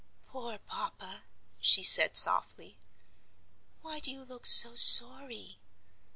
"Poor 0.29 0.57
papa!" 0.57 1.25
she 1.59 1.83
said, 1.83 2.17
softly. 2.17 2.75
"Why 3.83 3.99
do 3.99 4.09
you 4.09 4.25
look 4.25 4.47
so 4.47 4.73
sorry? 4.73 5.59